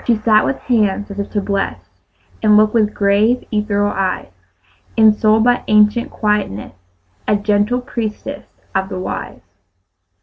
She 0.07 0.15
sat 0.17 0.45
with 0.45 0.57
hands 0.61 1.11
as 1.11 1.19
if 1.19 1.29
to 1.29 1.41
bless, 1.41 1.79
And 2.41 2.57
looked 2.57 2.73
with 2.73 2.91
grave, 2.91 3.43
ethereal 3.51 3.93
eyes; 3.95 4.31
Ensouled 4.97 5.43
by 5.43 5.63
ancient 5.67 6.09
quietness, 6.09 6.73
A 7.27 7.35
gentle 7.35 7.81
priestess 7.81 8.47
of 8.73 8.89
the 8.89 8.97
Wise. 8.97 9.41